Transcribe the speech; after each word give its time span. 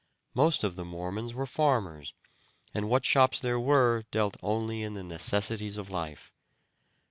Most 0.33 0.63
of 0.63 0.75
the 0.75 0.83
Mormons 0.83 1.35
were 1.35 1.45
farmers, 1.45 2.15
and 2.73 2.89
what 2.89 3.05
shops 3.05 3.39
there 3.39 3.59
were 3.59 4.03
dealt 4.09 4.35
only 4.41 4.81
in 4.81 4.95
the 4.95 5.03
necessities 5.03 5.77
of 5.77 5.91
life. 5.91 6.31